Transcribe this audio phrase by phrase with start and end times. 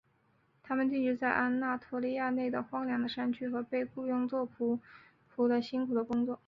[0.63, 4.79] 他们定居在安纳托利亚内的荒凉的山区和被雇用作奴仆
[5.47, 6.39] 和辛苦的工作。